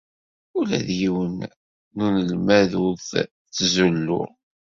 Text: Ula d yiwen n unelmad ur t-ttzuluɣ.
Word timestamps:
Ula 0.57 0.79
d 0.87 0.89
yiwen 0.99 1.37
n 1.95 1.97
unelmad 2.05 2.71
ur 2.85 2.93
t-ttzuluɣ. 2.97 4.29